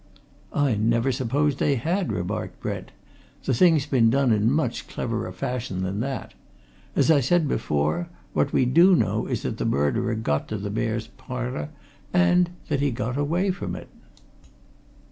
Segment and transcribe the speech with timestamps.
[0.51, 2.91] "I never supposed they had," remarked Brent.
[3.43, 6.33] "The thing's been done in much cleverer fashion than that!
[6.95, 10.71] As I said before, what we do know is that the murderer got to the
[10.71, 11.69] Mayor's Parlour,
[12.11, 13.89] and that he got away from it!"